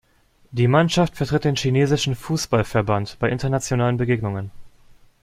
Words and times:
Die 0.51 0.67
Mannschaft 0.67 1.15
vertritt 1.15 1.43
den 1.43 1.55
chinesischen 1.55 2.15
Fußballverband 2.15 3.17
bei 3.19 3.29
internationalen 3.29 3.97
Begegnungen. 3.97 4.49